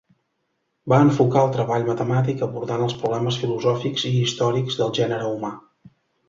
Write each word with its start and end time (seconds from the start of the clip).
Va 0.93 0.97
enfocar 1.07 1.43
el 1.47 1.51
treball 1.57 1.85
matemàtic 1.89 2.41
abordant 2.47 2.81
els 2.87 2.95
problemes 3.03 3.37
filosòfics 3.43 4.07
i 4.11 4.15
històrics 4.23 4.81
del 4.81 4.95
gènere 5.01 5.29
humà. 5.37 5.55